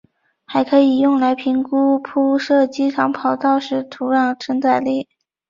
[0.47, 5.07] 还可用来评估铺设机场跑道时的土壤承载力。